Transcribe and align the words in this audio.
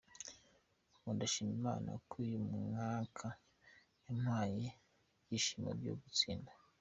Ubu 0.99 1.09
ndashima 1.15 1.51
Imana 1.57 1.89
ko 2.09 2.13
uyu 2.23 2.37
mwaka 2.65 3.27
yampaye 4.03 4.67
ibyishimo 5.17 5.69
byo 5.79 5.93
gutsinda. 6.01 6.51